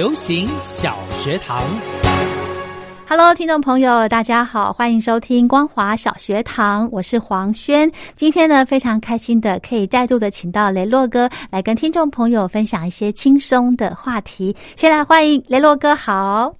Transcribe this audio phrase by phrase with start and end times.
[0.00, 1.60] 流行小学堂
[3.06, 7.92] ，Hello，听众朋友，大家好，欢迎收听光华小学堂，我是黄轩。
[8.16, 14.56] 今天呢，非常开心的可以再度的请到雷洛哥来跟听众朋友分享一些轻松的话题。
[14.74, 16.59] 先来欢迎雷洛哥，好。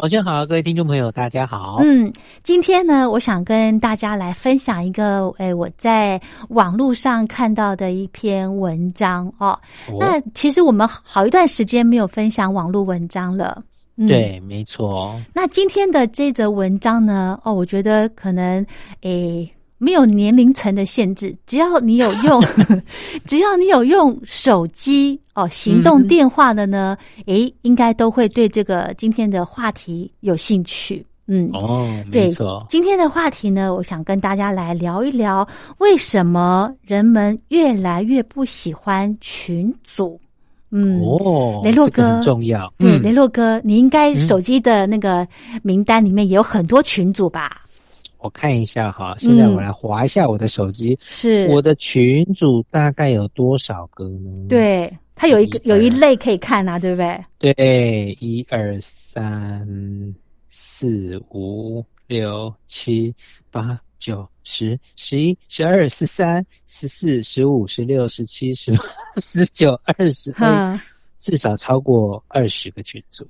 [0.00, 1.78] 黄轩好，各位听众朋友，大家好。
[1.82, 2.12] 嗯，
[2.44, 9.58] 今天呢，我想跟大家来分享一个，诶，我在网络上看到的一篇文章哦。
[9.98, 13.60] 那其实我们好一段时间没有分享网络文章了。
[14.06, 15.20] 对，没错。
[15.34, 18.64] 那今天的这则文章呢，哦，我觉得可能，
[19.00, 19.52] 诶。
[19.78, 22.42] 没有年龄层的限制，只要你有用，
[23.24, 31.04] 只要你有用手机哦，行动电话的呢，诶，应该都会对这个今天的话题有兴趣。
[31.30, 32.66] 嗯，哦，没错。
[32.70, 40.18] 今天的话题呢，我想跟大家来聊一聊，为什么人们越来越不喜欢群组？
[40.70, 42.72] 嗯，哦，雷洛哥很重要。
[42.78, 45.26] 对，雷洛哥，你应该手机的那个
[45.62, 47.62] 名单里面也有很多群组吧？
[48.18, 54.46] 我看一下哈，现在我来划一下我的手机，是我的群主大概有多少个呢？
[54.48, 57.22] 对，它有一个有一类可以看啊，对不对？
[57.38, 60.14] 对，一二三
[60.48, 63.14] 四五六七
[63.50, 68.82] 八九十十一十二十三十四十五十六十七十八
[69.20, 70.34] 十九二十，
[71.18, 73.26] 至少超过二十个群组，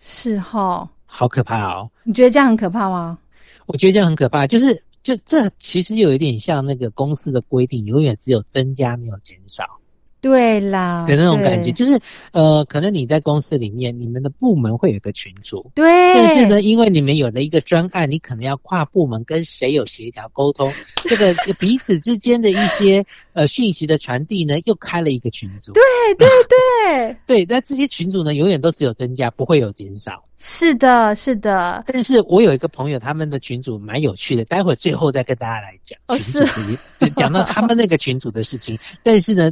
[0.00, 1.90] 是哈，好可怕哦！
[2.04, 3.18] 你觉得这样很可怕吗？
[3.66, 9.81] 我觉得这样很可怕，就是就这其实有一点像那个公司的规定，永远只有增加没有减少。
[10.22, 11.98] 对啦，的那种感觉，就是
[12.30, 15.84] 呃，可能你在公司里面，你们的部门会有个群组，对，
[16.14, 20.72] 但是呢，因为你们有了一个专案，你可能要跨部门跟谁有协调沟通，
[21.10, 25.82] 这个彼此之间的一些呃讯息的传递呢，又开了一个群组，对
[26.16, 30.22] 对 对对，那这些群组呢，永远都只有增加，不会有减少。
[30.38, 31.82] 是的，是的。
[31.88, 38.78] 但是我有一个朋友，他们的群组蛮有趣的，待会最后再跟大家来讲群组，讲到他们那个群组的事情。
[39.02, 39.50] 但是呢。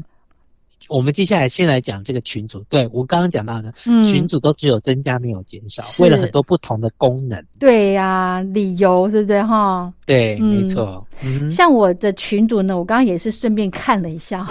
[0.88, 2.64] 我们接下来先来讲这个群组。
[2.68, 3.72] 对我刚刚讲到的，
[4.04, 7.44] 群组都只有增加没有减少，为了很多不同的功能。
[7.58, 9.92] 对呀，理由对不对哈？
[10.06, 11.06] 对，没错。
[11.50, 14.46] 像我的群组呢，我刚刚也是顺便看了一下，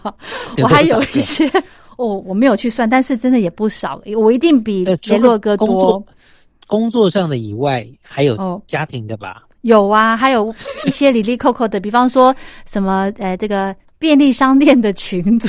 [0.62, 1.50] 我还有一些
[1.96, 4.00] 哦，我没有去算，但是真的也不少。
[4.16, 6.04] 我一定比杰洛哥多。
[6.66, 9.42] 工作上的以外，还有家庭的吧？
[9.62, 10.54] 有啊，还有
[10.86, 13.74] 一些 里里扣扣的，比方说什么呃，这个。
[14.00, 15.48] 便利商店的群组，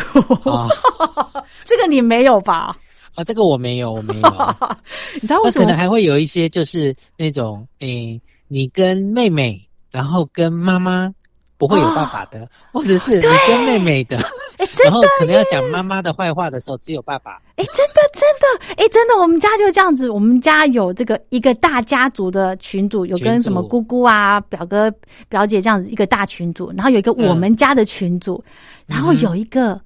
[1.65, 2.75] 这个你没有吧？
[3.15, 4.55] 啊，这个我没有，我没有。
[5.15, 5.65] 你知道为什么？
[5.65, 11.13] 可能还会有一些，就是那种，诶，你跟妹妹，然后跟妈妈。
[11.61, 14.17] 不会有爸爸的，或者是你跟妹妹的，
[14.57, 17.39] 哎然后可能要讲妈妈的坏话的时候，只有爸爸。
[17.55, 24.91] 哎，真的，真的，哎，真的，我们家就这样子，我们家有这个一个大家族的群主，有跟什么姑姑啊、表哥、
[25.29, 28.43] 表姐这样子一个大群组，然后有一个我们家的群组，
[28.87, 29.79] 然后有一个。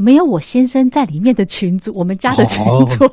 [0.00, 3.04] 没有我先生在里面的群组，我们家的群组。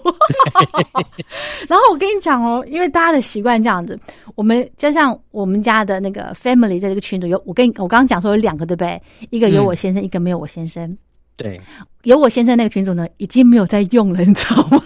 [1.67, 3.99] 然后我跟你讲哦，因为大家的习惯这样子，
[4.35, 9.01] 我们就像我们家的那个 family 在这个群组有我跟我刚刚讲说有两个对不对？
[9.31, 10.97] 一个有我先生，一个没有我先生。
[11.35, 11.59] 对，
[12.03, 14.81] 有我先生那个群组呢，已经没有在用了，你知道吗？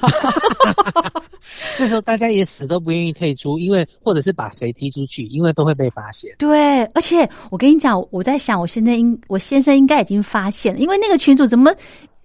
[1.77, 6.33] 这时候大家也死都不愿意退出，因为或者是把谁踢出去，因为都会被发现。
[6.37, 11.71] 对，而且我跟你讲，我在想，我现在应我先生应该已经发现了，因为那个群主怎么，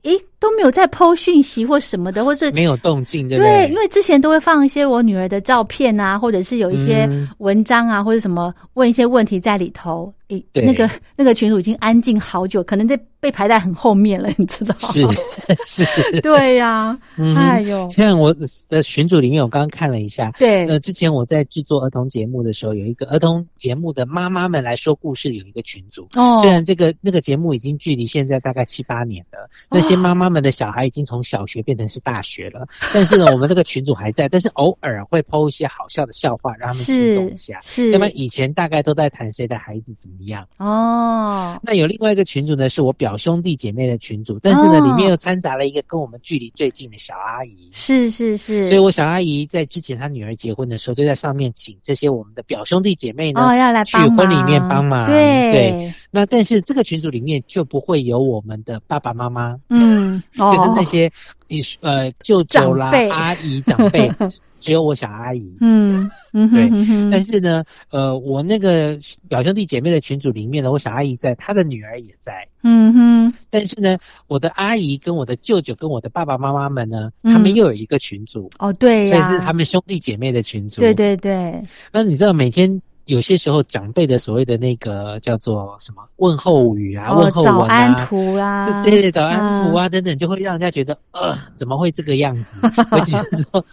[0.02, 3.68] 诶，都没有在剖讯息或什么的，或是没有动静，对不对，对？
[3.70, 10.12] 因为之前都会放一些我女儿的照片啊，或者是有一些嗯文章啊，或者什么问一些问题在里头。
[10.28, 14.74] 诶，对那个那个群主已经安静好久，可能在被排在很后面了，你知道？
[14.76, 15.06] 是
[15.64, 16.98] 是，对呀、
[17.36, 18.34] 哎呦，像我
[18.68, 26.08] 的群组里面，我刚刚看了一下，对，呃，之前我在制作儿童节目的时候，有一个儿童节目的妈妈们来说故事，有一个群组。
[26.14, 37.60] 哦，虽然这个那个节目已经距离现在大概七八年了，那些妈妈们的小孩已经从小学变成是大学了， 但是呢，我们这个群主还在，但是偶尔会抛一些好笑的笑话，让他们轻松一下。
[37.64, 40.46] 是，那么以前大概都在谈谁的孩子怎么样。
[40.58, 47.70] 哦，那有另外一个群主呢，是我表兄弟姐妹的群主，但是呢，哦里面又掺杂了一个跟我们距离最近的小阿姨。
[47.72, 55.06] 是是是，所以我小阿姨在之前她女儿结婚的时候，就在上面请这些我们的表兄弟姐妹呢，哦要来去婚礼面忙帮忙。
[55.06, 55.46] 对。
[55.46, 61.12] 对，那但是这个群组里面就不会有我们的爸爸妈妈，嗯，就是那哦，些
[61.48, 64.12] 你呃舅舅啦、阿姨、长辈，
[64.58, 65.56] 只有我小阿姨。
[65.60, 66.68] 嗯对。
[67.10, 68.98] 但是呢，呃，我那个
[69.28, 72.48] 表兄弟姐妹的群组里面呢，我小阿姨在，她的女儿也在。
[72.62, 77.32] 嗯哼，但是呢，我的阿姨跟我的舅舅跟我的爸爸妈妈们呢，嗯。
[77.32, 80.80] 他们又有一个群组，哦对呀，所以是他们兄弟姐妹的群组。
[80.80, 88.06] 对对对，那你知道每天有些时候长辈的所谓的那个叫做什么问候语啊、哦问候早安。
[88.06, 92.56] 图啦，对对对，早安图嗯啊等等，就会让人家觉得呃，怎么会这个样子？
[92.90, 93.64] 我觉得说，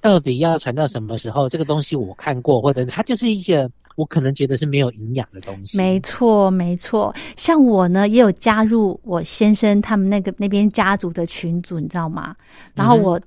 [0.00, 1.48] 到底要传到什么时候？
[1.48, 5.78] 这个东西我看过，或者它就是一个我可能觉得是没有营养的东西。
[5.78, 7.14] 没错，没错。
[7.36, 12.34] 像我呢，也有加入我先生他们那个那边家族的群组，你知道吗？
[12.74, 13.20] 然后我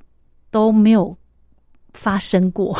[0.51, 1.15] 都没有
[1.94, 2.77] 发生过，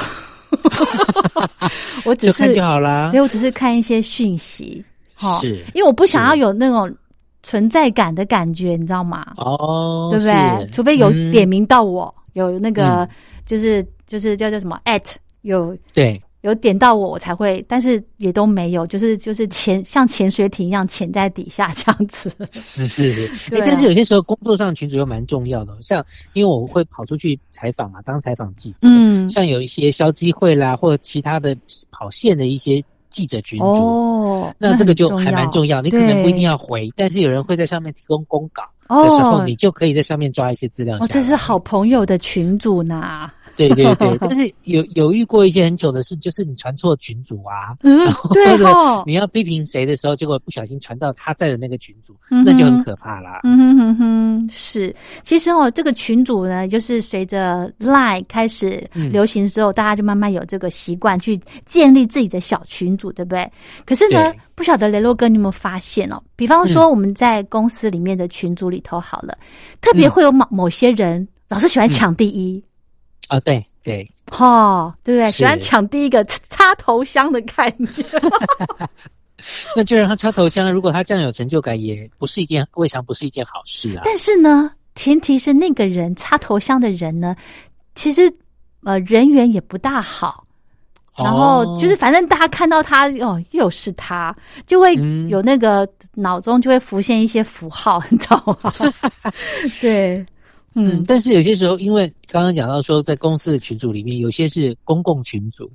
[2.05, 3.21] 我只是看就好啦对，。
[3.21, 4.83] 我只是看一些讯息，
[5.15, 6.94] 哈，是因为我不想要有那种
[7.41, 9.33] 存在感的感觉，你知道吗？
[9.38, 10.69] 哦，对不对？
[10.71, 13.09] 除非有嗯点名到我，有那个嗯
[13.45, 15.03] 就是就是叫叫什么 at
[15.41, 22.30] 有对，有点到我，我才会，但是也都没有，就是就是潜像潜水艇一样潜在底下这样子。
[22.51, 31.56] 是是是， 对啊诶但是有些时候工作上群主又蛮重要的，像因为我会跑出去采访嘛，当采访记者，嗯，像有一些消基会啦，或其他的
[31.92, 35.78] 跑线的一些记者群组，哦，那这个就还蛮重要。
[35.78, 35.81] 要。
[35.81, 43.31] 你可能不一定要回，但是有人会在上面提供公稿哦的时候，你就可以在上面抓一些资料下哦，这是好朋友的群主呢。
[43.55, 47.97] 对对对， 但是有有遇过一些很久的事，就是你传错群组啊，嗯
[48.45, 53.41] 然后，你要批评谁的时候，结果不小心传到他在的那个群组，嗯那就很可怕啦。
[53.44, 54.95] 嗯哼哼哼，是。
[55.21, 63.49] 其实哦，这个群组呢，就是随着 Line 开始嗯流行之后，大家就慢慢有这个习惯去建立自己的小群组，对不对？
[63.85, 66.21] 可是呢，不晓得雷洛哥你有没有发现哦？
[66.35, 69.38] 比方说我们在公司里面的群组里头好了，
[69.81, 72.63] 特别会有某某些人老是喜欢抢第一。
[73.27, 75.31] 啊，对对，哈、对不对？
[75.31, 77.91] 喜欢抢第一个插插头香的概念。
[79.75, 80.71] 那就让他插头香。
[80.71, 84.01] 如果他这样有成就感，也不是一件未尝不是一件好事啊。
[84.05, 87.35] 但是呢，前提是那个人插头香的人呢，
[87.95, 88.33] 其实
[88.83, 90.45] 呃人缘也不大好。
[91.15, 94.35] 然后就是，反正大家看到他哦，又是他，
[94.65, 98.73] 就会嗯有那个脑中就会浮现一些符号，你知道吗？
[99.79, 100.25] 对，
[100.75, 105.71] 嗯，嗯但是有些时候，因为刚刚讲到说，在公司的群组里面，有些是公共群组，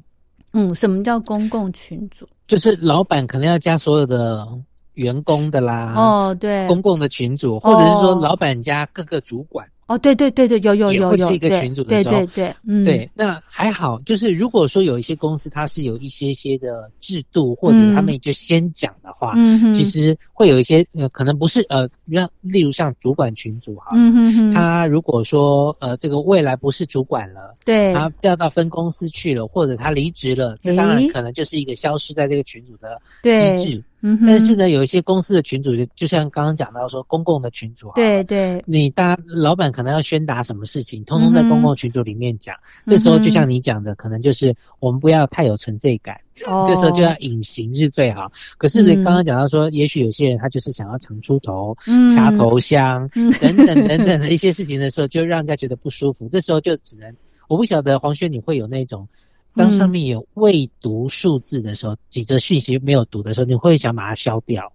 [0.52, 2.28] 嗯，什么叫公共群组？
[2.46, 4.46] 就是老板可能要加所有的
[4.94, 9.68] 员工的啦，哦，对，公共的群组，或者是说老板加各个主管。
[9.86, 12.16] 哦，对对对对，有有有有，是一个群组的时候。
[12.16, 33.82] 对对，嗯，对，那还好，就是如果说有一些公司它是有一些些的制度，或者他们就先讲的话，嗯哼，其实会有一些呃，可能不是呃，让例如像主管群组哈，嗯哼哼，他如果说呃这个未来不是主管了，对，他调到分公司去了，或者他离职了，这当然可能就是一个消失在这个群组的机制。
[34.00, 42.54] 嗯哼，但是呢，有一些公司的群组，就就像刚刚讲到说公共的群组哈，对对，你大老板可能要宣达什么事情，通通在公共群组里面讲。
[42.86, 48.30] 这时候就像你讲的，可能就是我们不要太有存在感，哦这时候就要隐形是最好。
[48.56, 56.28] 可是呢，嗯刚刚讲到说，也许有些人他就是想要长出头、嗯插头香、嗯等等等等的一些事情的时候，就让人家觉得不舒服。
[56.28, 57.14] 这时候就只能，
[57.48, 59.08] 我不晓得黄轩你会有那种。
[59.56, 64.72] 当上面有未读数字的时候，几则讯息没有读的时候，你会想把它消掉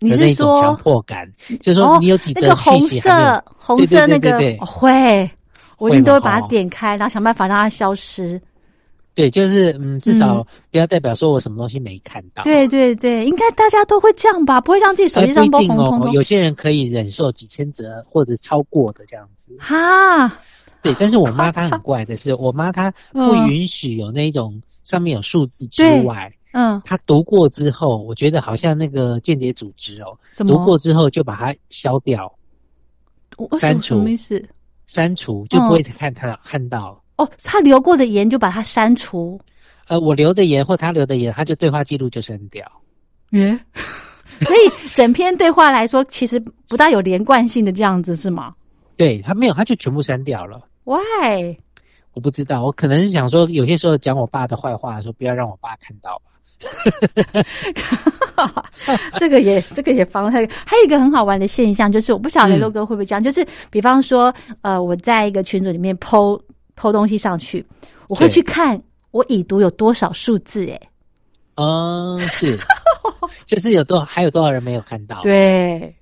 [0.00, 4.36] 你是的那种强迫感，就是哦说你有几则讯息还没有色红色那个
[4.66, 5.30] 会，
[5.76, 8.40] 我一定都会把它哦点开，然后想办法让它消失。
[9.18, 12.44] 对，就是嗯，至少不要代表说我什么东西没看到。
[12.44, 14.60] 对对对，应该大家都会这样吧？
[14.60, 16.08] 不会让自己手机上不一定哦。
[16.14, 19.56] 有些人可以忍受几千折或者超过的这样子。
[19.58, 20.38] 哈，
[20.82, 32.32] 对，但是我妈她很怪的是，我妈她不允许有那种上面有数字之外，嗯，她读过之后，我觉得好像那个间谍组织哦，读过之后就把它消掉，
[33.58, 34.48] 删除，什么意思？
[34.86, 37.02] 删除就不会看他看到。
[37.18, 39.38] 哦，他留过的言就把它删除。
[39.88, 42.64] 呃，我留的言或他留的言，他就对话记录就删掉。
[43.30, 43.58] 耶，
[44.42, 48.54] 所以整篇对话来说，其实不大有连贯性的这样子是吗？
[48.96, 50.60] 对他没有，他就全部删掉了。
[50.84, 51.56] Why？
[52.14, 56.24] 我不知道，我可能是想说，有些时候讲我爸的坏话的时候，不要让我爸看到吧。
[59.18, 66.40] 这个也，这个也防还还有一个很好玩的现象，就是我不晓得雷洛哥会不会这样，就是比方说，呃，我在一个群组里面剖
[66.78, 67.64] 剖东西上去，
[68.08, 68.80] 我会去看
[69.10, 70.80] 我已读有多少数字，哎，
[71.56, 72.58] 嗯，是，
[73.44, 75.20] 就是有多还有多少人没有看到？
[75.22, 75.94] 对，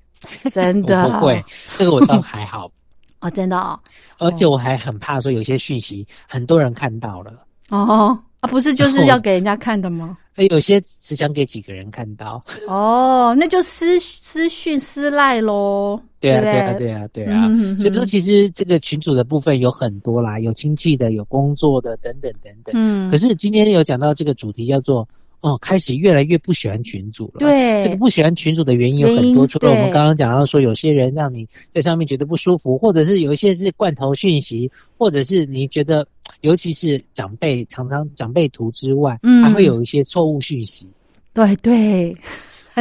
[0.53, 1.09] 真的。
[1.09, 2.71] 不会，这个我倒还好。
[3.21, 3.81] 哦，真的哦，
[4.19, 7.33] 而且我还很怕说有些讯息很多人看到了。
[7.71, 8.19] 哦。
[8.41, 10.19] 啊，不是就是要给人家看的吗？
[10.45, 12.45] 有些只想给几个人看到。
[12.69, 16.01] 哦，那就私私讯私赖喽。
[16.21, 17.49] 对啊，对啊，对啊，对啊。
[17.79, 22.75] 所以说，其实这个群主的部分有很多啦，有亲戚的，有工作的，等等等等。
[22.77, 23.11] 嗯。
[23.11, 25.09] 可是今天有讲到这个主题叫做。
[25.43, 27.41] 哦，开始越来越不喜欢群主了。
[27.41, 36.09] 对，这个不喜欢群主的原因有很多，除了我们刚刚讲到说，有些人让你在上面觉得不舒服，或者是有一些是罐头讯息，或者是你觉得，
[36.41, 40.91] 尤其是长辈常常长辈图之外，嗯，还会有一些错误讯息。
[41.33, 42.17] 对对。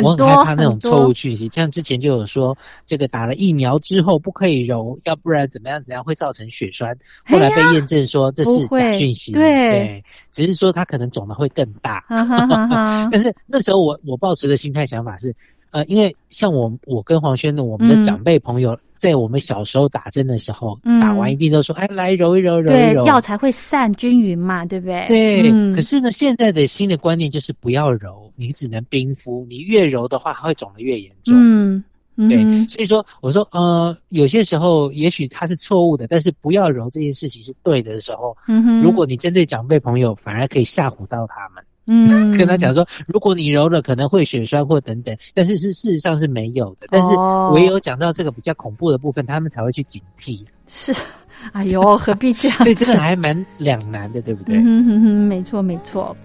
[0.04, 6.98] 我很害怕那种错误讯息，像之前就有说，这个打了疫苗之后不可以揉，要不然怎么样怎样会造成血栓。
[7.26, 12.04] 后来被验证说这是假讯息，对，只是说它可能肿的会更大。
[13.10, 15.34] 但是那时候我我抱持的心态想法是。
[15.76, 25.74] 呃，因为像我，我跟黄轩的我们的长辈朋友，在我们小时候打针的时候，打完一定都说：“哎，来揉一揉，揉一揉，药才会散均匀嘛，对不对？”对。
[25.76, 31.36] 可是呢，现在的新的观念就是不要揉，你只能冰敷，你越揉的话，它会肿得越严重。
[31.36, 31.84] 嗯，
[32.16, 32.66] 对。
[32.70, 41.66] 所以说，我说，呃，有些时候也许它是错误的，但是不要揉这件事情是对的时候，嗯哼，如果你针对长辈朋友，反而可以吓唬到他们。
[41.88, 46.88] 嗯，跟他讲说，如果你揉了，可能会血栓或等等，但是是事实上是没有的。
[46.90, 47.10] 但是
[47.54, 50.40] 唯有讲到这个比较恐怖的部分，他们才会去警惕。
[50.68, 50.94] 是，
[51.54, 52.58] 哎呦，何必这样？
[52.66, 54.56] 所以这个还蛮两难的，对不对？
[54.58, 56.16] 嗯哼哼，没错没错。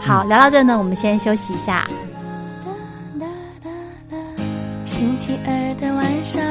[0.00, 1.86] 好，聊到这呢，我们先休息一下。
[4.86, 6.42] 星期二的晚上，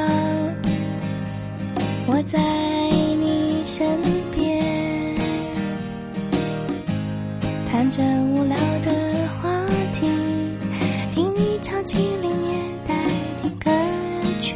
[2.08, 2.40] 我在
[3.18, 3.88] 你身
[7.80, 8.92] 谈着无聊的
[9.42, 9.50] 话
[9.94, 10.06] 题，
[11.16, 12.94] 听你唱七零年代
[13.42, 13.72] 的歌
[14.42, 14.54] 曲，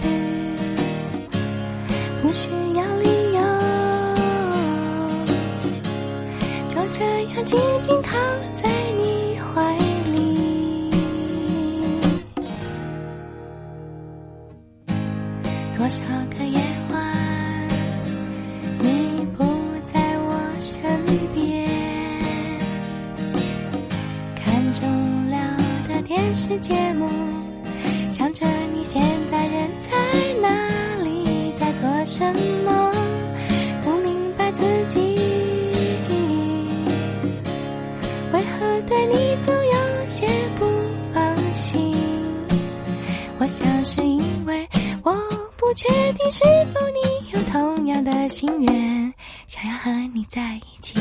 [2.22, 3.42] 不需要理由，
[6.68, 7.01] 就这
[7.34, 8.18] 样静静靠
[8.62, 9.77] 在你怀
[10.12, 10.92] 里，
[15.77, 16.03] 多少
[16.38, 16.62] 个夜。
[26.36, 27.08] 是节目，
[28.12, 29.00] 想着你现
[29.30, 30.50] 在人在哪
[31.04, 32.25] 里，在做什
[32.66, 32.92] 么，
[33.84, 35.00] 不明白自己
[38.32, 40.66] 为何对你总有些不
[41.13, 41.96] 放心。
[43.38, 44.68] 我想是因为
[45.04, 45.13] 我
[45.56, 49.13] 不确定是否你有同样的心愿，
[49.46, 51.00] 想要和你在一起。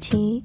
[0.00, 0.42] 多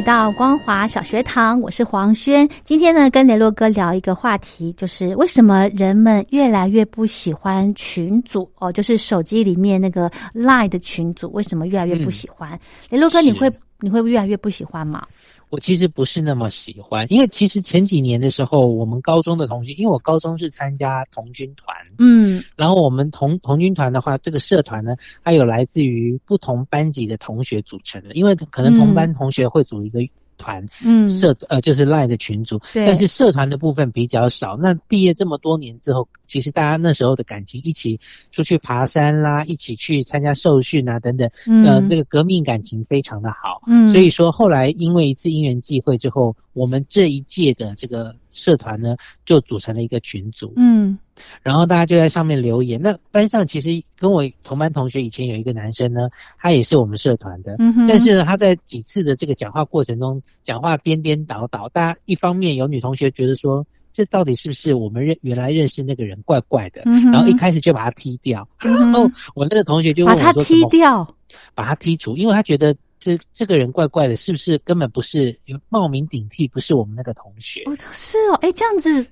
[0.00, 2.48] 回到光华小学堂，我是黄轩。
[2.64, 12.58] 今天呢，跟雷洛哥聊一个话题，就是为什么人们越来越不喜欢群组哦，就是手机里面那个 Line 的群组，为什么越来越不喜欢？
[12.88, 15.06] 雷洛哥，你会你会越来越不喜欢吗？
[15.50, 30.00] 我其实不是那么喜欢，因为其实前几年的时候，我们高中的同学，因为我高中是参加童军团，嗯，然后我们童童军团的话，这个社团呢，它有来自于不同班级的同学组成的，因为可能同班同学会组一个。
[30.40, 34.56] 团，嗯，社呃就是 Line 的群组，但是社团的部分比较少。
[34.56, 38.00] 那毕业这么多年之后，其实大家那时候的感情，一起
[38.32, 43.62] 出去爬山啦，一起去参加受训啊等等，呃，那个革命感情非常的好。
[43.66, 50.52] 嗯，所以说后来因为一次因缘际会之后，我们这一届的这个社团呢，就组成了一个群组。
[50.56, 50.98] 嗯。
[51.42, 52.82] 然后大家就在上面留言。
[52.82, 57.56] 那班上其实跟我同班同学以前有一个男生呢，他也是我们社团的。
[57.58, 61.70] 嗯但是呢，他在几次的这个讲话过程中，讲话颠颠倒倒。
[61.70, 66.82] 大家一方面有女同学觉得说，这到底是不是我们认原来认识那个人怪怪的？
[66.84, 68.46] 嗯然后一开始就把他踢掉。
[68.58, 71.14] 然后我那个同学就问我说：“把他踢掉，
[71.54, 79.04] 把他踢除，因为他觉得这这个人怪怪的，是不是根本不是有冒名顶替，不是我们那个同学？”我操：“是哦，哎，这样子。”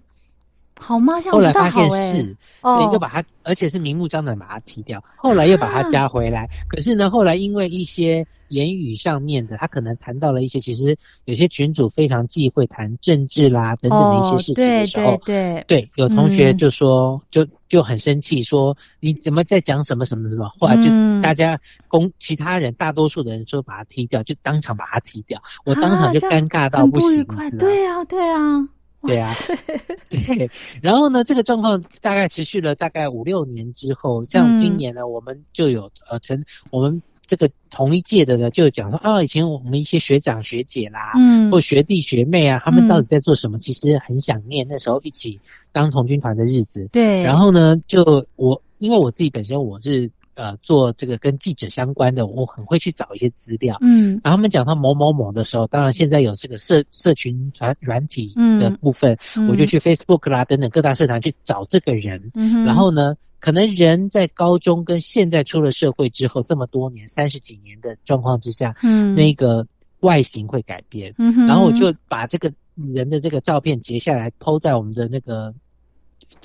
[0.81, 1.15] 好吗？
[1.31, 5.03] 后来发现是，对，又把它，而且是明目张胆把它踢掉。
[5.17, 6.49] 后来又把它加回来。
[6.69, 20.51] 可是呢，后来因为一些言语上面的，他可能谈到了一些，其实有些群主非常忌讳谈政治啦等等的一些事情的时候，对对，有同学就说，就就很生气，说你怎么在讲什么什么什么？
[20.59, 20.89] 后来就
[21.23, 25.43] 大家公其他人大多数的人说把他踢掉，就当场把他踢掉。
[25.65, 27.27] 我当场就尴尬到不行，
[27.59, 28.69] 对啊，对啊。
[29.07, 29.33] 对啊，
[30.11, 30.51] 对，
[30.83, 43.59] 然后呢，这个状况大概持续了大概五六年之后，像今年呢，我们就有呃，成我们这个同一届的呢，就讲说啊，以前我们一些学长学姐啦，嗯，或学弟学妹啊，他们到底在做什么？
[43.59, 45.41] 其实很想念那时候一起
[45.71, 46.89] 当童军团的日子。
[46.91, 50.11] 对，然后呢，就我因为我自己本身我是。
[50.39, 53.77] 呃，做这个跟记者相关的，我很会去找一些资料。
[53.81, 59.19] 嗯，然后他们讲到某某某的时候，当然现在有这个社社群软软体的部分，
[59.51, 62.31] 我就去 Facebook 啦等等各大社团去找这个人。
[62.37, 69.67] 嗯，然后呢，可能人在高中跟现在出了社会之后，这么多年三十几年的状况之下，嗯，那个
[69.99, 71.17] 外形会改变。
[71.19, 75.53] 嗯，然后我就把这个人的这个照片截下来抛在我们的那个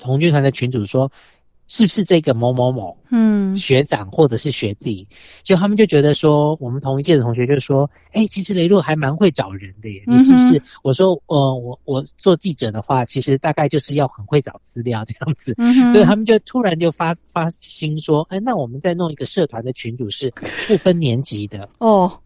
[0.02, 1.12] 红军团的群组说。
[1.66, 5.08] 是不是这个某某某，嗯，学长或者是学弟，
[5.42, 10.62] 就他们就觉得说，我们同一届的同学就说，哎，其实雷洛还蛮会找人的耶，你是不是？
[10.82, 15.56] 我说，呃，我我做记者的话，其实大概就是要很会找资料这样子，
[15.90, 20.32] 所以他们就突然就发发心说，哎，那我们再弄一个社团的群主是
[20.68, 21.70] 不分年级的。
[21.78, 22.20] 哦，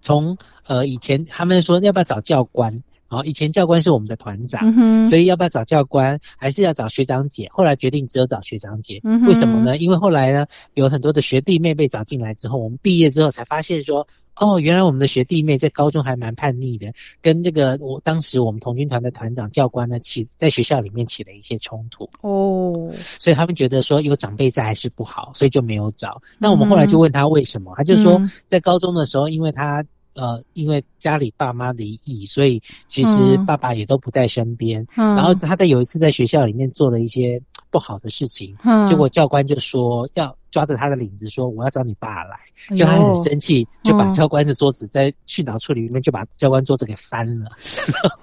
[0.00, 2.82] 从呃以前他们说要不要找教官。
[3.10, 7.48] 好，以前教官是我们的团长，所以要不要找教官，还是要找学长姐？
[7.50, 9.78] 后来决定只有找学长姐，嗯、为什么呢？
[9.78, 16.92] 因为后来呢，有很多的学弟妹被找进来之后，我们毕业之后才发现说，哦，原来我们的学弟妹在高中还蛮叛逆的，
[17.22, 26.20] 跟这个我当时我们童军团的团长教官呢起在学校里面起了一些冲突哦，所以他们觉得说有长辈在还是不好，所以就没有找。
[26.38, 29.86] 那我们后来就问他为什么，他就说在高中的时候，因为他。
[30.18, 34.86] 呃，因为家里爸妈离异，所以其实爸爸也都不在身边。
[34.96, 40.36] 嗯，然后他在有一次在学校里面做了一些不好的事情，嗯，结果教官就说要。
[40.50, 42.38] 抓着他的领子说：“我要找你爸来。”
[42.76, 47.50] 就他很生气，就把教官的桌子在训导处里面就把教官桌子给翻了。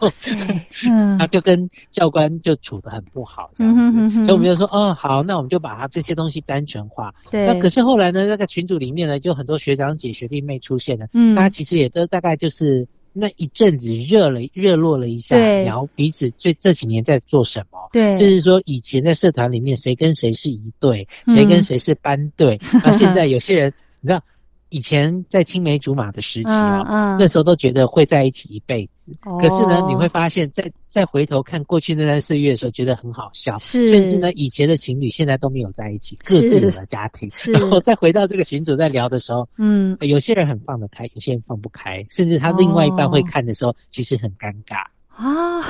[0.89, 4.23] 嗯，他就跟教官就处的很不好，这样子。
[4.23, 7.45] 所以我们就说：“哦，好，那我们就把他这些东西单纯化。”对。
[7.45, 11.07] 那可是后来呢，那个群组里面呢，就很多学长姐、学弟妹出现了。
[11.13, 11.35] 嗯。
[11.35, 12.87] 大家其实也都大概就是。
[13.17, 24.21] 那一阵子热了，热络了一下，然后彼此这这几年在做什么，对，甚至说以前在社团里面谁跟谁是一对，谁跟谁是班队， 那现在有些人，你知道。
[24.69, 29.11] 以前在青梅竹马的时期啊，那时候都觉得会在一起一辈子。
[29.21, 33.57] 可是呢，你会发现，在再回头看过去那段岁月的时候，觉得很好笑。
[33.59, 37.31] 是，甚至呢，以前的情侣现在都没有在一起，各自有了家庭。
[37.45, 44.87] 然后再回到这个群组在聊的时候，嗯，有些人很放得开，有些人放不开，甚至他另外一半会看的时候，其实很尴尬。
[45.15, 45.61] 啊，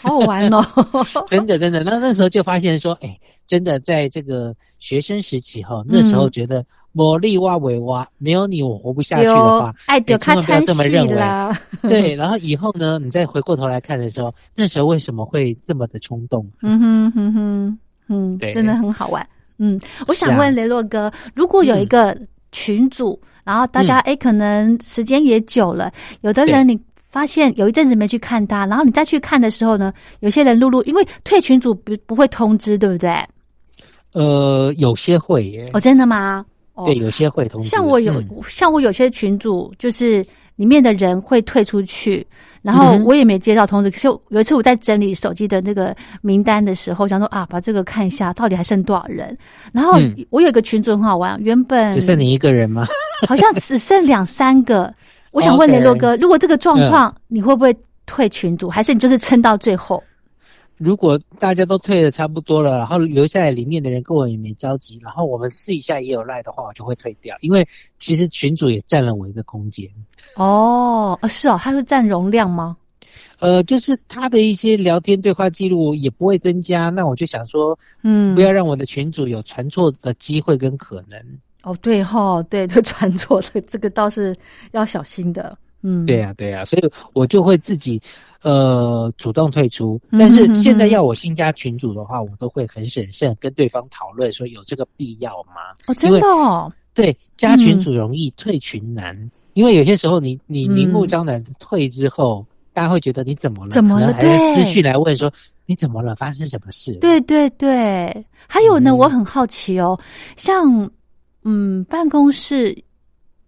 [0.00, 0.66] 好好玩哦。
[1.28, 11.14] 真的真的，那那时候就发现说，哎，真的在这个学生时期哈，那时候觉得魔力哇维哇，没有你我活不下去的话，哎，千万不要这么认为。
[11.14, 11.58] 啦。
[11.82, 16.48] 对，然后以后呢，你再回过头来看的时候，那时候为什么会这么的冲动？
[16.62, 17.78] 嗯哼哼哼，
[18.08, 19.26] 嗯，对，真的很好玩。
[19.58, 22.16] 嗯，我想问雷洛哥，如果有一个
[22.52, 26.78] 群主，然后大家哎，可能时间也久了，有的人你
[27.08, 33.10] 发现有一阵子没去看他，然后你再去看的时候呢，有些人录录，因为退群主不不会通知，对不对？
[34.12, 35.70] 呃，有些会耶。
[35.72, 36.44] 哦，真的吗？
[36.84, 37.68] 对，有些会通知。
[37.68, 40.24] 像我有，像我有些群主，就是
[40.56, 42.26] 里面的人会退出去。
[42.62, 49.36] 然后我也没接到通知，就有一次我在整理手机的那个名单的时候，想说啊，把这个看一下，到底还剩多少人？
[49.72, 49.98] 然后
[50.30, 52.86] 我有一个群组很好玩，原本只剩你一个人吗？
[53.26, 54.94] 好像只剩两三个。
[55.32, 57.74] 我想问雷洛哥，如果这个状况，你会不会
[58.06, 60.00] 退群组，还是你就是撑到最后？
[60.82, 67.68] 如果大家都退的差不多了，然后留下来里面的人跟我也没交集，然后我们试一下也有赖的话，我就会退掉，因为
[67.98, 69.88] 其实群主也占了我一个空间。
[70.34, 72.76] 哦，是哦，他是占容量吗？
[73.38, 81.20] 呃，就是他的一些聊天对话记录也不会增加，那我就想说，嗯，不要让我的群主有传错的机会跟可能。
[81.62, 84.36] 哦，对哈，对，对，传错这这个倒是
[84.72, 85.56] 要小心的。
[85.82, 88.02] 嗯，对呀，对呀，所以我就会自己。
[88.42, 95.54] 呃，主动退出，但是现在要我新加群主的话，我都会很审慎跟对方讨论，说有这个必要吗？
[95.86, 96.72] 哦，真的哦。
[96.92, 103.70] 对，加群主容易，退群难，因为有些时候你你明目张胆退之后，大家会觉得你怎么了？
[103.70, 104.12] 怎么了？
[104.14, 105.32] 对，私讯来问说
[105.66, 106.16] 你怎么了？
[106.16, 106.94] 发生什么事？
[106.96, 109.98] 对对对，还有呢，我很好奇哦，
[110.36, 110.90] 像
[111.44, 112.72] 嗯，办公室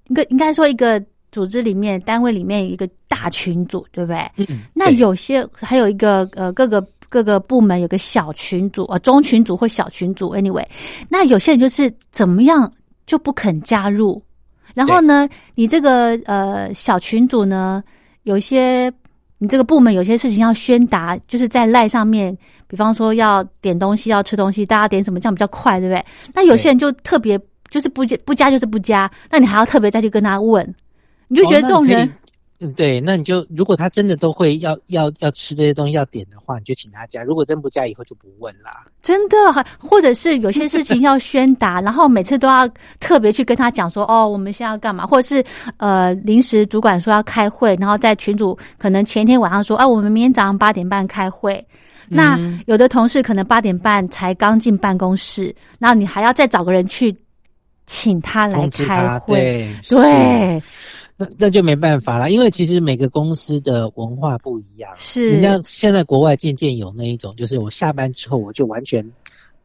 [0.07, 1.05] 应该应该说一个。
[1.35, 4.31] 组织里面、单位里面有一个大群组，对不对？
[4.37, 4.61] 嗯。
[4.73, 10.33] 那有些还有一个呃，各个各个部门有个小群组呃，中群组或小群组。
[10.37, 10.65] Anyway，
[11.09, 12.73] 那有些人就是怎么样
[13.05, 14.23] 就不肯加入。
[14.75, 17.83] 然后呢，你这个呃小群组呢，
[18.23, 18.93] 有些
[19.39, 22.37] 你这个部门有些事情要宣达，就是在赖上面，
[22.69, 26.05] 比方说要点东西、要吃东西，大家点什么这样比较快，对不对？
[26.33, 27.39] 那有些人就特别
[27.71, 30.75] 就是不加不加就是不加，那你还要特别再去跟他问。
[31.29, 32.13] 你就觉得这种人，
[32.61, 37.23] 嗯，对，那你就如果他真的都会要要要吃这些东西要点的话，你就请他加。
[37.23, 38.85] 如果真不加，以后就不问啦。
[39.03, 39.37] 真的，
[39.79, 42.69] 或者是有些事情要宣达， 然后每次都要
[43.01, 45.05] 特别去跟他讲说，哦，我们现在要干嘛？
[45.07, 45.45] 或者是
[45.79, 51.65] 呃，临时主管说要开会，然后在群主可能前一天晚上说，啊，我们明天早上八点半开会。
[52.07, 57.15] 那有的同事可能八点半才刚进办公室，然后你还要再找个人去
[57.87, 60.63] 请他来开会，对。
[61.17, 64.93] 那那就没办法了，因为其实每个公司的文化不一样。
[64.97, 69.13] 是，人家现在国外渐渐有那一种，就是我下班之后我就完全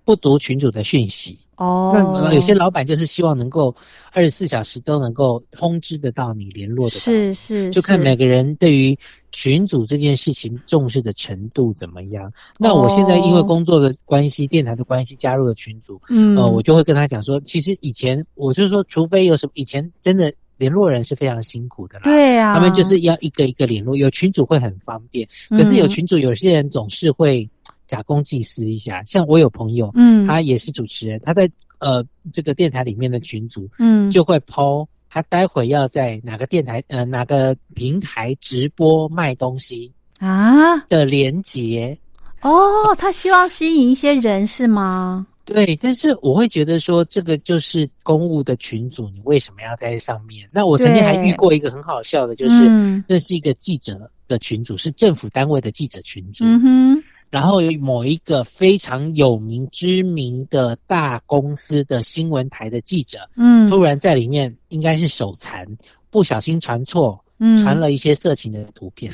[0.05, 1.39] 不读群主的讯息。
[1.55, 1.91] 哦。
[1.95, 3.75] 那有些老板就是希望能够
[4.11, 6.99] 二十四小时都能够通知得到你联络的。
[6.99, 7.71] 是是。
[7.71, 8.99] 就看每个人对于
[9.31, 12.31] 群主这件事情重视的程度怎么样。
[12.59, 20.31] 那我现在因为工作的关系、电台的关系加入了群组，嗯，呃，我就会跟他讲说，其实以前我就是说，除非有什么以前真的。
[20.59, 27.49] 联络人是非常辛苦的啦，对呀，他们就是要一个一个联络，有群主会很方便，可是有群主有些人总是会
[27.87, 40.81] 假公济私一下，像我有朋友，嗯，他也是主持人，他在呃这个电台里面的群组，嗯，就会抛他待会要在哪个电台呃哪个平台直播卖东西啊？
[40.89, 41.97] 的连接，
[42.41, 45.25] 哦，他希望吸引一些人是吗？
[45.53, 50.47] 对，但是我会觉得说，这个就是公务的群组，你为什么要在上面？
[50.51, 56.43] 那我曾经还遇过一个很好笑的，就是那是一个记者的群组，是政府单位的记者群组。
[56.45, 57.03] 嗯哼。
[57.31, 65.77] 然后有某一个非常有名、知名的大公司的新闻台的记者，嗯，突然在里面应该是手残，
[66.09, 69.13] 不小心传错，嗯，传了一些色情的图片。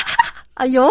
[0.54, 0.88] 哎呦，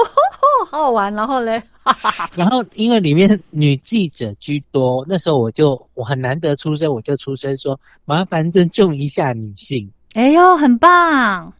[0.71, 1.11] 好好玩！
[1.15, 1.63] 然后嘞，
[2.35, 11.53] 然后因为里面女记者居多，那时候我就我很难得出声，我就出声说：“麻烦尊重一下女性。”哎呦，很棒！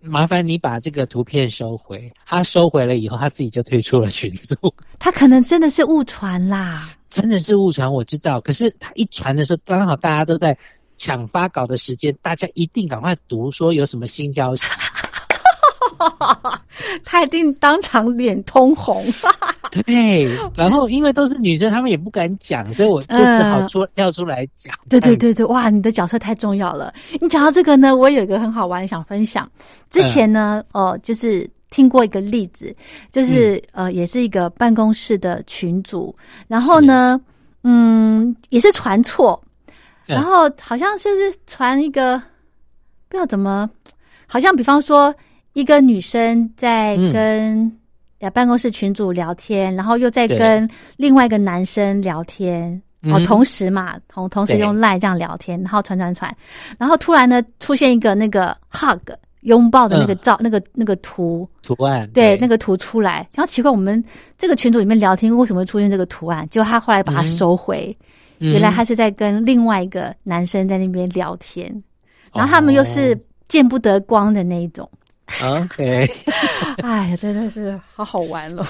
[0.00, 2.12] 麻烦你把这个图片收回。
[2.26, 4.74] 他收回了以后，他自己就退出了群组。
[4.98, 8.40] 他可能真的是误传啦，真的是误传，我知道。
[8.40, 10.58] 可是他一传的时候，刚好大家都在
[10.96, 14.64] 抢发稿的时间，大家一定赶快读，说有什么新消息。
[17.04, 19.04] 他一定当场脸通红。
[19.84, 24.74] 对，然后因为都是女生，他们也不敢讲，所以我就只好出跳出来讲。
[24.88, 26.92] 对对对对，哇，你的角色太重要了。
[27.20, 29.50] 你讲到这个呢，我有一个很好玩想分享。
[29.90, 32.74] 之前呢，哦，就是听过一个例子，
[33.12, 36.14] 就是、呃，也是一个办公室的群组，
[36.46, 37.20] 然后呢，
[37.62, 39.38] 嗯，也是传错，
[40.06, 42.16] 嗯然后好像就是传一个
[43.10, 43.68] 不知道怎么，
[44.26, 45.14] 好像比方说
[45.58, 47.12] 一个女生在嗯。
[47.12, 47.72] 跟
[48.20, 52.80] 呃办公室群主聊天，然后又在跟另外一个男生聊天。
[53.02, 56.36] 哦，嗯同时嘛，同同时用赖这样聊天，然后传传传，
[56.78, 59.10] 然后突然呢出现一个那个 hug
[59.42, 60.18] 拥抱的那个嗯。
[60.20, 64.02] 照、那个那个图，图案对那个图出来，然后奇怪，我们
[64.36, 66.48] 这个群组里面聊天为什么会出现这个图案？
[66.50, 67.96] 就他后来把它嗯收回，
[68.40, 68.52] 嗯。
[68.52, 71.66] 原来他是在跟另外一个男生在那边聊天，
[72.32, 73.16] 然后他们又是
[73.46, 74.98] 见不得光的那一种，哦
[75.42, 76.10] OK，
[76.82, 78.66] 哎呀，真的是好好玩了。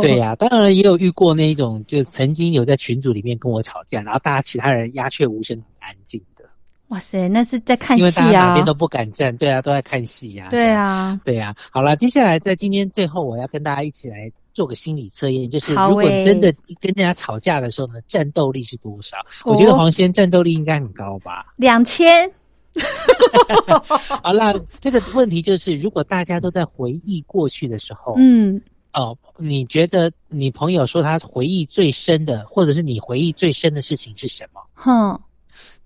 [0.00, 6.44] 对呀、当然也有遇过那一种，就曾经有在群组里面跟我吵架，然后大家其他人鸦雀无声，很安静的，
[6.88, 19.16] 哇塞，那是在看因为大戏啊家哪边，都不敢站，对啊，都在看戏呀、对，啊，对啊、好了，接下来在今天最后，我要跟大家一起来做个心理测验，就是如果真的跟人家吵架的时候呢，战斗力是多少？
[19.44, 21.54] 哦我觉得黄先战斗力应该很高吧。
[21.56, 22.30] 两千，
[24.22, 34.62] 好啦，这个问题就是，如果大家都在回忆过去的时候，嗯，哦，你觉得你朋友说他回忆最深的，或者是你回忆最深的事情是什么？
[34.74, 35.20] 哼，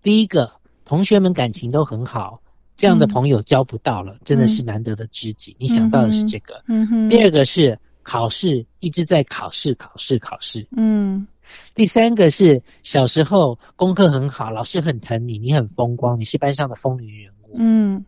[0.03, 0.53] 第一个，
[0.85, 2.43] 同学们感情都很好，
[2.77, 5.57] 这样的嗯朋友交不到了，真的是难得的知己。
[5.59, 6.63] 你想到的是这个。
[6.69, 10.67] 嗯哼，第二个是考试一直在考试，考试，考试。
[10.77, 11.27] 嗯
[11.75, 17.57] 第三个是小时候功课很好，老师很疼你，你很风光，你是班上的风云人物。
[17.57, 18.05] 嗯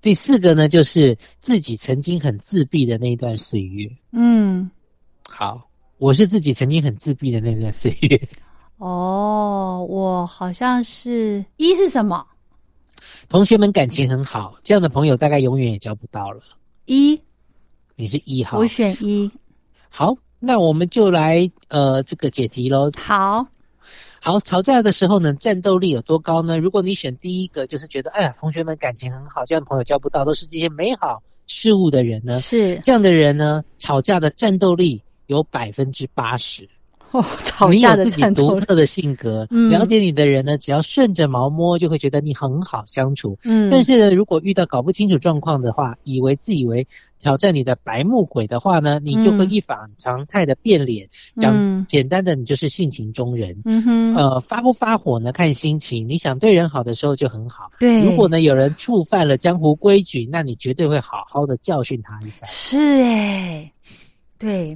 [0.00, 3.90] 第四个呢，就是自己曾经很自闭的那一段岁月。
[4.12, 4.70] 嗯，
[5.28, 8.28] 好，我是自己曾经很自闭的那段岁月。
[8.76, 12.26] 哦，我好像是一是什么？
[13.28, 16.42] 同学们感情很好，这样的朋友大概永远也交不到了。
[16.84, 17.20] 一，
[17.96, 19.32] 你是一号我，选一。
[19.88, 22.90] 好，那我们就来呃这个解题喽。
[22.96, 23.48] 好，
[24.20, 26.58] 好，吵架的时候呢，战斗力有多高呢？
[26.58, 36.68] 如果你选第一个，就是觉得哎呀，同学们感情很好，这样的朋友交不到，都是这些美好事物的人呢，是这样的人呢，吵架的战斗力有百分之八十。
[37.12, 43.38] 哦， 吵架的你有自己独特的性格， 嗯了解你的人呢，只要顺着毛摸，就会觉得你很好相处。
[43.44, 46.86] 嗯，但是呢，如果遇到搞不清楚状况的话，以为自以为
[47.18, 51.08] 挑战你的白目鬼的话呢，你就会嗯一反常态的变脸。
[51.36, 53.62] 讲嗯简单的，你就是性情中人。
[53.64, 55.32] 嗯哼，呃，发不发火呢？
[55.32, 56.08] 看心情。
[56.08, 57.70] 你想对人好的时候就很好。
[57.80, 62.48] 对，如果呢有人触犯了江湖规矩，那你绝对会好好的教训他一番。
[62.50, 63.72] 是哎，
[64.38, 64.74] 对，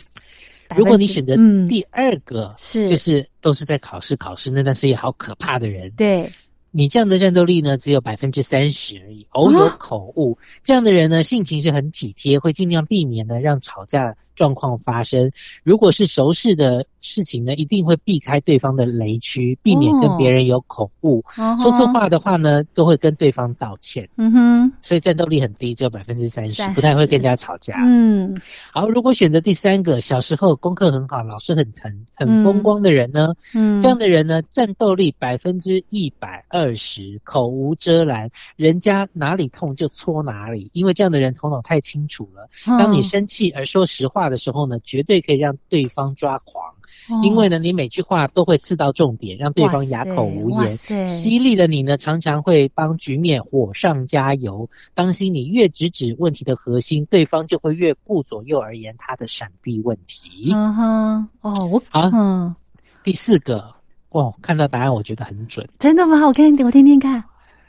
[0.76, 1.68] 如果你选择嗯。
[1.68, 2.88] 第二个，是。
[2.88, 6.30] 就是都是在考试考试那段时间好可怕的人，对，
[6.72, 10.38] 你这样的战斗力呢，只有百分之三十而已，偶有啊口误。
[10.62, 15.30] 这样的人呢，性情是很体贴，会尽量避免呢让吵架状况发生。
[15.62, 21.24] 如果是熟识的事情呢，一定会避开对方的雷区，避免跟哦别人有口误。
[21.36, 27.76] 嗯说错，话的话呢，都会跟对方道歉，嗯哼，所以战斗力很低，只有百分之三十，不太会跟人家吵架。
[27.82, 28.40] 嗯。
[28.72, 42.48] 好，如果选择第三个，小时候功课很好，老师很疼，很风光的人呢，嗯，这样的人呢，战斗力百分之一百二十，口无遮拦，人家哪里痛就搓哪里，因为这样的人头脑太清楚了。
[42.66, 46.74] 当你嗯生气而说实话的时候呢，绝对可以让对方抓狂，
[47.10, 50.76] 哦因为呢，你每句话都会刺到重点，让对方哑口无言。
[51.08, 54.70] 犀利的你呢，常常会帮局面火上加油。
[54.94, 60.50] 当心你越直指问题的核心，对方就会越顾左右而言他的闪避问题。
[60.54, 62.54] 嗯哼，哦，我好嗯，
[63.02, 63.74] 第四个，
[64.12, 65.68] 哇，看到答案我觉得很准。
[65.78, 66.26] 真的吗？
[66.26, 67.24] 我看我听听看，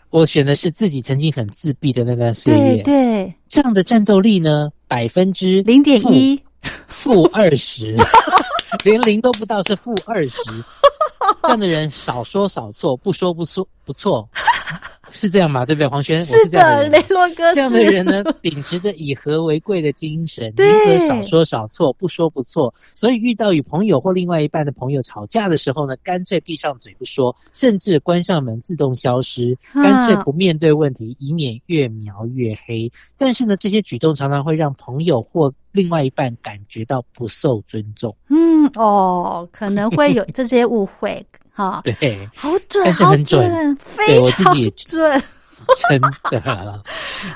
[0.10, 6.44] 我选的是自己曾经很自闭的那段岁对月，对，这样的战斗力呢，百分之零点一，
[6.88, 7.96] 负二十，
[8.84, 10.42] 连零都不到，是负二十。
[11.42, 14.30] 这样的人少说少错，不说不错不错，
[15.14, 15.66] 是这样吗？
[15.66, 16.20] 对不对，黄轩？
[16.20, 22.74] 我是的雷洛哥这样的人呢， 秉持着以和为贵的精神，宁对可少说少错，不说不错。
[22.96, 32.92] 所以遇到与朋友或另外一半的朋友吵架的时候呢，干脆闭上嘴不说，甚至关上门自动消失，啊干脆不面对问题，以免越描越黑。
[33.18, 38.16] 但是呢，这些举动常常会让朋友或另外一半感觉到不受尊重。
[38.30, 45.22] 嗯哦，可能会有这些误会 哈，对，好准，但是很准非常我自己也准，
[45.90, 46.84] 真的。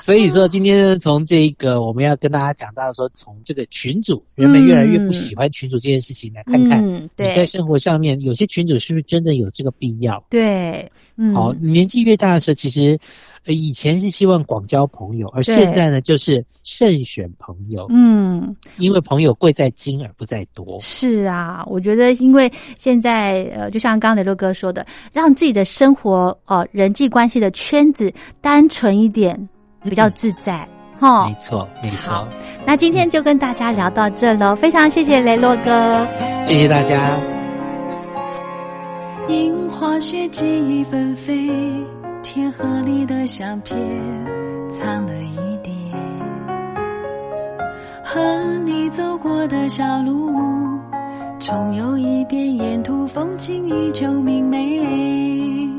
[0.00, 10.24] 所以说，今天从这个我们要跟大家讲到说，从这个群主，人们越来越不喜欢群主这件事情来看看，嗯，你在生活上面有些群主是不是真的有这个必要？
[10.28, 12.98] 对，嗯，好，年纪越大的时候，其实，
[13.37, 20.78] 呃以前是希望广交朋友，而现在呢，就是慎选朋友，嗯，因为朋友贵在精而不在多。
[20.80, 29.48] 是啊，我觉得因为现在呃，就像刚刚雷洛哥说的，让自己的生活呃人际关系的圈子单纯一点，
[29.84, 30.68] 比较自在。
[31.00, 32.26] 哈、没错，没错，
[32.66, 36.06] 那今天就跟大家聊到这喽，非常谢谢雷洛哥。
[36.44, 37.16] 谢谢大家。
[39.28, 41.48] 樱花雪记忆纷飞，
[42.22, 43.78] 铁盒里的相片
[44.68, 45.74] 藏了一点，
[48.04, 48.20] 和
[48.64, 50.30] 你走过的小路，
[51.38, 55.77] 重游一遍，沿途风景依旧明媚。